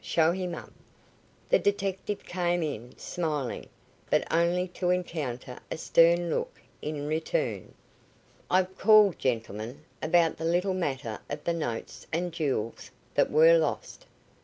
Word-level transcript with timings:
Show 0.03 0.31
him 0.31 0.55
up." 0.55 0.71
The 1.49 1.59
detective 1.59 2.23
came 2.25 2.63
in, 2.63 2.97
smiling, 2.97 3.69
but 4.09 4.27
only 4.33 4.67
to 4.69 4.89
encounter 4.89 5.59
a 5.69 5.77
stern 5.77 6.31
look 6.31 6.55
in 6.81 7.05
return. 7.05 7.75
"I've 8.49 8.79
called, 8.79 9.19
gentlemen, 9.19 9.83
about 10.01 10.37
that 10.37 10.45
little 10.45 10.73
matter 10.73 11.19
of 11.29 11.43
the 11.43 11.53
notes 11.53 12.07
and 12.11 12.31
jewels 12.33 12.89
that 13.13 13.29
were 13.29 13.59
lost." 13.59 14.07